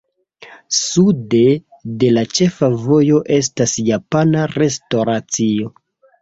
Sude 0.75 1.41
de 2.03 2.09
la 2.15 2.23
ĉefa 2.39 2.69
vojo 2.87 3.21
estas 3.37 3.77
japana 3.91 4.47
restoracio. 4.57 5.71